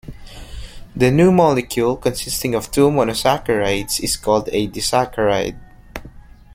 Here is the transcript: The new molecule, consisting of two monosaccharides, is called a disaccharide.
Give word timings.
The 0.95 1.11
new 1.11 1.31
molecule, 1.31 1.95
consisting 1.95 2.55
of 2.55 2.71
two 2.71 2.89
monosaccharides, 2.89 3.99
is 4.03 4.17
called 4.17 4.49
a 4.51 4.67
disaccharide. 4.67 5.59